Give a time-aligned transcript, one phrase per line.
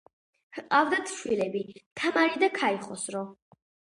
[0.57, 1.61] ჰყავდათ შვილები
[2.01, 3.21] თამარი და ქაიხოსრო.